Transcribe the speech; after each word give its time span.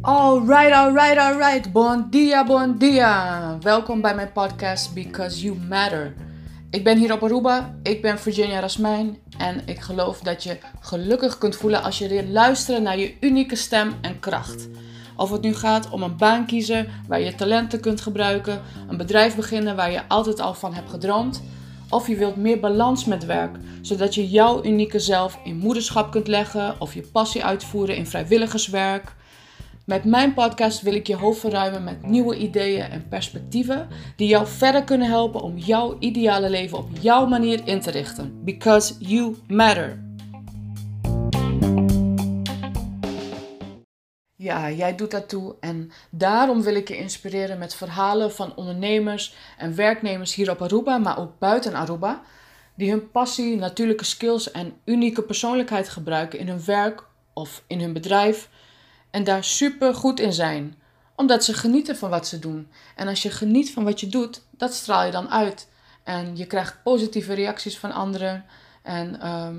Alright, 0.00 0.72
alright, 0.72 1.18
alright. 1.18 1.72
Bon 1.72 2.06
dia, 2.10 2.44
bon 2.44 2.78
dia. 2.78 3.58
Welkom 3.60 4.00
bij 4.00 4.14
mijn 4.14 4.32
podcast 4.32 4.94
Because 4.94 5.40
You 5.42 5.58
Matter. 5.68 6.14
Ik 6.70 6.84
ben 6.84 6.98
hier 6.98 7.12
op 7.12 7.22
Aruba, 7.22 7.74
ik 7.82 8.02
ben 8.02 8.18
Virginia 8.18 8.60
Rasmijn 8.60 9.18
en 9.38 9.62
ik 9.64 9.80
geloof 9.80 10.20
dat 10.20 10.42
je 10.42 10.58
gelukkig 10.80 11.38
kunt 11.38 11.56
voelen 11.56 11.82
als 11.82 11.98
je 11.98 12.08
leert 12.08 12.28
luisteren 12.28 12.82
naar 12.82 12.98
je 12.98 13.14
unieke 13.20 13.56
stem 13.56 13.92
en 14.00 14.20
kracht. 14.20 14.68
Of 15.16 15.30
het 15.30 15.42
nu 15.42 15.54
gaat 15.54 15.90
om 15.90 16.02
een 16.02 16.16
baan 16.16 16.46
kiezen 16.46 16.88
waar 17.08 17.20
je 17.20 17.34
talenten 17.34 17.80
kunt 17.80 18.00
gebruiken, 18.00 18.60
een 18.88 18.96
bedrijf 18.96 19.36
beginnen 19.36 19.76
waar 19.76 19.90
je 19.90 20.08
altijd 20.08 20.40
al 20.40 20.54
van 20.54 20.74
hebt 20.74 20.90
gedroomd, 20.90 21.42
of 21.90 22.08
je 22.08 22.16
wilt 22.16 22.36
meer 22.36 22.60
balans 22.60 23.04
met 23.04 23.24
werk, 23.24 23.56
zodat 23.80 24.14
je 24.14 24.28
jouw 24.28 24.64
unieke 24.64 24.98
zelf 24.98 25.38
in 25.44 25.56
moederschap 25.56 26.10
kunt 26.10 26.28
leggen 26.28 26.80
of 26.80 26.94
je 26.94 27.08
passie 27.12 27.44
uitvoeren 27.44 27.96
in 27.96 28.06
vrijwilligerswerk. 28.06 29.14
Met 29.84 30.04
mijn 30.04 30.34
podcast 30.34 30.82
wil 30.82 30.94
ik 30.94 31.06
je 31.06 31.16
hoofd 31.16 31.40
verruimen 31.40 31.84
met 31.84 32.06
nieuwe 32.06 32.36
ideeën 32.36 32.82
en 32.82 33.08
perspectieven 33.08 33.88
die 34.16 34.28
jou 34.28 34.46
verder 34.46 34.84
kunnen 34.84 35.08
helpen 35.08 35.40
om 35.40 35.58
jouw 35.58 35.96
ideale 35.98 36.50
leven 36.50 36.78
op 36.78 36.88
jouw 37.00 37.26
manier 37.26 37.60
in 37.64 37.80
te 37.80 37.90
richten. 37.90 38.44
Because 38.44 38.94
you 38.98 39.36
matter. 39.46 40.05
Ja, 44.46 44.70
jij 44.70 44.94
doet 44.94 45.10
dat 45.10 45.28
toe 45.28 45.54
en 45.60 45.92
daarom 46.10 46.62
wil 46.62 46.74
ik 46.74 46.88
je 46.88 46.96
inspireren 46.96 47.58
met 47.58 47.74
verhalen 47.74 48.32
van 48.32 48.56
ondernemers 48.56 49.34
en 49.58 49.74
werknemers 49.74 50.34
hier 50.34 50.50
op 50.50 50.62
Aruba, 50.62 50.98
maar 50.98 51.18
ook 51.18 51.38
buiten 51.38 51.74
Aruba, 51.74 52.22
die 52.74 52.90
hun 52.90 53.10
passie, 53.10 53.56
natuurlijke 53.56 54.04
skills 54.04 54.50
en 54.50 54.76
unieke 54.84 55.22
persoonlijkheid 55.22 55.88
gebruiken 55.88 56.38
in 56.38 56.48
hun 56.48 56.64
werk 56.64 57.04
of 57.32 57.62
in 57.66 57.80
hun 57.80 57.92
bedrijf 57.92 58.48
en 59.10 59.24
daar 59.24 59.44
super 59.44 59.94
goed 59.94 60.20
in 60.20 60.32
zijn, 60.32 60.78
omdat 61.16 61.44
ze 61.44 61.54
genieten 61.54 61.96
van 61.96 62.10
wat 62.10 62.26
ze 62.26 62.38
doen. 62.38 62.68
En 62.96 63.08
als 63.08 63.22
je 63.22 63.30
geniet 63.30 63.72
van 63.72 63.84
wat 63.84 64.00
je 64.00 64.08
doet, 64.08 64.42
dat 64.50 64.74
straal 64.74 65.04
je 65.04 65.10
dan 65.10 65.30
uit. 65.30 65.68
En 66.04 66.36
je 66.36 66.46
krijgt 66.46 66.82
positieve 66.82 67.34
reacties 67.34 67.78
van 67.78 67.92
anderen. 67.92 68.44
En 68.82 69.20
ehm, 69.20 69.56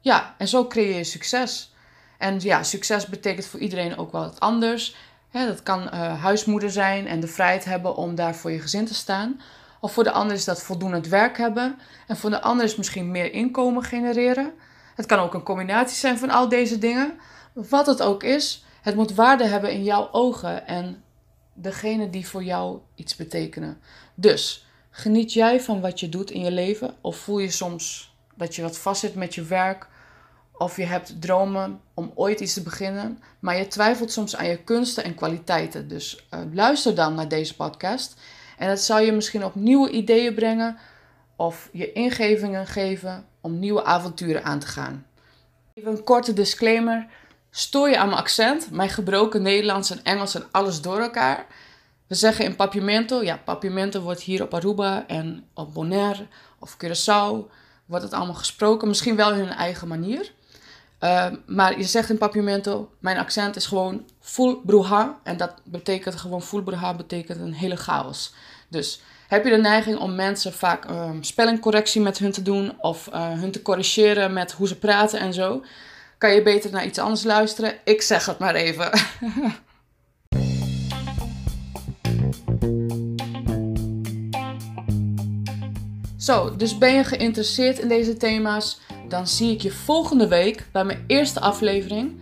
ja, 0.00 0.34
en 0.38 0.48
zo 0.48 0.66
creëer 0.66 0.96
je 0.96 1.04
succes. 1.04 1.74
En 2.18 2.40
ja, 2.40 2.62
succes 2.62 3.06
betekent 3.06 3.46
voor 3.46 3.60
iedereen 3.60 3.98
ook 3.98 4.12
wel 4.12 4.22
wat 4.22 4.40
anders. 4.40 4.96
dat 5.32 5.62
kan 5.62 5.82
uh, 5.82 6.22
huismoeder 6.22 6.70
zijn 6.70 7.06
en 7.06 7.20
de 7.20 7.26
vrijheid 7.26 7.64
hebben 7.64 7.96
om 7.96 8.14
daar 8.14 8.34
voor 8.34 8.50
je 8.50 8.60
gezin 8.60 8.84
te 8.84 8.94
staan. 8.94 9.40
Of 9.80 9.92
voor 9.92 10.04
de 10.04 10.12
ander 10.12 10.36
is 10.36 10.44
dat 10.44 10.62
voldoende 10.62 11.08
werk 11.08 11.36
hebben. 11.38 11.78
En 12.06 12.16
voor 12.16 12.30
de 12.30 12.40
ander 12.40 12.64
is 12.64 12.76
misschien 12.76 13.10
meer 13.10 13.32
inkomen 13.32 13.82
genereren. 13.82 14.52
Het 14.94 15.06
kan 15.06 15.18
ook 15.18 15.34
een 15.34 15.42
combinatie 15.42 15.96
zijn 15.96 16.18
van 16.18 16.30
al 16.30 16.48
deze 16.48 16.78
dingen. 16.78 17.18
Wat 17.52 17.86
het 17.86 18.02
ook 18.02 18.22
is, 18.22 18.64
het 18.82 18.94
moet 18.94 19.14
waarde 19.14 19.44
hebben 19.44 19.72
in 19.72 19.84
jouw 19.84 20.08
ogen 20.12 20.66
en 20.66 21.02
degene 21.54 22.10
die 22.10 22.28
voor 22.28 22.44
jou 22.44 22.78
iets 22.94 23.16
betekenen. 23.16 23.80
Dus 24.14 24.66
geniet 24.90 25.32
jij 25.32 25.60
van 25.60 25.80
wat 25.80 26.00
je 26.00 26.08
doet 26.08 26.30
in 26.30 26.40
je 26.40 26.50
leven? 26.50 26.94
Of 27.00 27.16
voel 27.16 27.38
je 27.38 27.50
soms 27.50 28.14
dat 28.34 28.54
je 28.54 28.62
wat 28.62 28.78
vastzit 28.78 29.14
met 29.14 29.34
je 29.34 29.42
werk? 29.42 29.88
Of 30.58 30.76
je 30.76 30.84
hebt 30.84 31.20
dromen 31.20 31.80
om 31.94 32.12
ooit 32.14 32.40
iets 32.40 32.54
te 32.54 32.62
beginnen, 32.62 33.22
maar 33.38 33.56
je 33.56 33.68
twijfelt 33.68 34.12
soms 34.12 34.36
aan 34.36 34.46
je 34.46 34.62
kunsten 34.64 35.04
en 35.04 35.14
kwaliteiten. 35.14 35.88
Dus 35.88 36.26
uh, 36.34 36.40
luister 36.52 36.94
dan 36.94 37.14
naar 37.14 37.28
deze 37.28 37.56
podcast. 37.56 38.20
En 38.58 38.68
het 38.68 38.80
zal 38.80 38.98
je 38.98 39.12
misschien 39.12 39.44
op 39.44 39.54
nieuwe 39.54 39.90
ideeën 39.90 40.34
brengen 40.34 40.78
of 41.36 41.68
je 41.72 41.92
ingevingen 41.92 42.66
geven 42.66 43.26
om 43.40 43.58
nieuwe 43.58 43.84
avonturen 43.84 44.44
aan 44.44 44.58
te 44.58 44.66
gaan. 44.66 45.06
Even 45.74 45.90
een 45.90 46.04
korte 46.04 46.32
disclaimer. 46.32 47.06
Stoor 47.50 47.88
je 47.88 47.98
aan 47.98 48.08
mijn 48.08 48.20
accent, 48.20 48.70
mijn 48.70 48.90
gebroken 48.90 49.42
Nederlands 49.42 49.90
en 49.90 50.00
Engels 50.02 50.34
en 50.34 50.44
alles 50.50 50.80
door 50.80 51.00
elkaar? 51.00 51.46
We 52.06 52.14
zeggen 52.14 52.44
in 52.44 52.56
Papiamento, 52.56 53.22
ja, 53.22 53.40
Papiamento 53.44 54.00
wordt 54.00 54.20
hier 54.20 54.42
op 54.42 54.54
Aruba 54.54 55.06
en 55.06 55.44
op 55.54 55.74
Bonaire 55.74 56.26
of 56.58 56.76
Curaçao 56.84 57.50
wordt 57.86 58.04
het 58.04 58.12
allemaal 58.12 58.34
gesproken. 58.34 58.88
Misschien 58.88 59.16
wel 59.16 59.32
in 59.32 59.38
hun 59.38 59.48
eigen 59.48 59.88
manier. 59.88 60.32
Uh, 61.00 61.26
maar 61.46 61.78
je 61.78 61.84
zegt 61.84 62.10
in 62.10 62.18
Papiamento, 62.18 62.90
mijn 62.98 63.18
accent 63.18 63.56
is 63.56 63.66
gewoon 63.66 64.04
full 64.20 64.58
bruja. 64.64 65.18
En 65.22 65.36
dat 65.36 65.54
betekent 65.64 66.16
gewoon, 66.16 66.42
full 66.42 66.62
bruja 66.62 66.94
betekent 66.94 67.40
een 67.40 67.54
hele 67.54 67.76
chaos. 67.76 68.34
Dus 68.68 69.00
heb 69.28 69.44
je 69.44 69.50
de 69.50 69.56
neiging 69.56 69.98
om 69.98 70.14
mensen 70.14 70.52
vaak 70.52 70.90
um, 70.90 71.22
spellingcorrectie 71.22 72.00
met 72.00 72.18
hun 72.18 72.32
te 72.32 72.42
doen 72.42 72.80
of 72.80 73.08
uh, 73.12 73.32
hun 73.32 73.50
te 73.50 73.62
corrigeren 73.62 74.32
met 74.32 74.52
hoe 74.52 74.68
ze 74.68 74.78
praten 74.78 75.20
en 75.20 75.32
zo? 75.32 75.62
kan 76.18 76.34
je 76.34 76.42
beter 76.42 76.70
naar 76.70 76.84
iets 76.84 76.98
anders 76.98 77.22
luisteren. 77.22 77.74
Ik 77.84 78.02
zeg 78.02 78.26
het 78.26 78.38
maar 78.38 78.54
even. 78.54 78.90
Zo, 86.18 86.56
dus 86.56 86.78
ben 86.78 86.94
je 86.94 87.04
geïnteresseerd 87.04 87.78
in 87.78 87.88
deze 87.88 88.16
thema's? 88.16 88.80
Dan 89.08 89.26
zie 89.26 89.52
ik 89.52 89.60
je 89.60 89.70
volgende 89.70 90.28
week 90.28 90.68
bij 90.72 90.84
mijn 90.84 91.04
eerste 91.06 91.40
aflevering. 91.40 92.20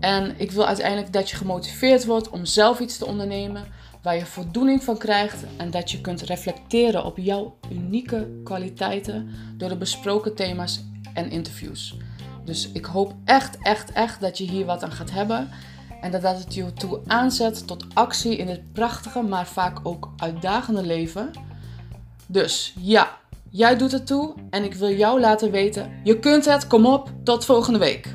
En 0.00 0.34
ik 0.36 0.50
wil 0.50 0.66
uiteindelijk 0.66 1.12
dat 1.12 1.30
je 1.30 1.36
gemotiveerd 1.36 2.04
wordt 2.04 2.30
om 2.30 2.44
zelf 2.44 2.80
iets 2.80 2.98
te 2.98 3.06
ondernemen 3.06 3.64
waar 4.02 4.16
je 4.16 4.26
voldoening 4.26 4.82
van 4.82 4.98
krijgt 4.98 5.44
en 5.56 5.70
dat 5.70 5.90
je 5.90 6.00
kunt 6.00 6.22
reflecteren 6.22 7.04
op 7.04 7.16
jouw 7.18 7.56
unieke 7.70 8.28
kwaliteiten 8.44 9.28
door 9.56 9.68
de 9.68 9.76
besproken 9.76 10.34
thema's 10.34 10.84
en 11.14 11.30
interviews. 11.30 11.96
Dus 12.44 12.70
ik 12.72 12.84
hoop 12.84 13.14
echt, 13.24 13.58
echt, 13.62 13.92
echt 13.92 14.20
dat 14.20 14.38
je 14.38 14.44
hier 14.44 14.64
wat 14.64 14.82
aan 14.82 14.92
gaat 14.92 15.10
hebben. 15.10 15.48
En 16.00 16.10
dat 16.10 16.22
dat 16.22 16.38
het 16.38 16.54
je 16.54 16.72
toe 16.72 17.00
aanzet 17.06 17.66
tot 17.66 17.86
actie 17.94 18.36
in 18.36 18.48
het 18.48 18.72
prachtige, 18.72 19.22
maar 19.22 19.46
vaak 19.46 19.78
ook 19.82 20.10
uitdagende 20.16 20.82
leven. 20.82 21.30
Dus 22.26 22.74
ja, 22.80 23.18
jij 23.50 23.76
doet 23.76 23.92
het 23.92 24.06
toe 24.06 24.34
en 24.50 24.64
ik 24.64 24.74
wil 24.74 24.90
jou 24.90 25.20
laten 25.20 25.50
weten: 25.50 25.90
je 26.04 26.18
kunt 26.18 26.44
het. 26.44 26.66
Kom 26.66 26.86
op, 26.86 27.10
tot 27.24 27.44
volgende 27.44 27.78
week. 27.78 28.14